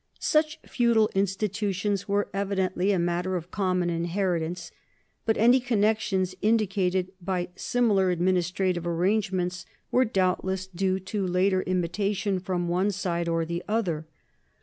Such 0.19 0.57
feudal 0.65 1.11
institutions 1.13 2.07
were 2.07 2.27
evidently 2.33 2.91
a 2.91 2.97
matter 2.97 3.35
of 3.35 3.51
common 3.51 3.91
inheritance, 3.91 4.71
but 5.27 5.37
any 5.37 5.59
connections 5.59 6.33
indicated 6.41 7.11
by 7.21 7.49
similar 7.55 8.09
administrative 8.09 8.87
arrangements 8.87 9.63
were 9.91 10.03
doubtless 10.05 10.65
due 10.65 10.99
to 11.01 11.27
later 11.27 11.61
imitation 11.61 12.39
from 12.39 12.67
one 12.67 12.89
side 12.89 13.29
or 13.29 13.45
the 13.45 13.63
other. 13.67 14.07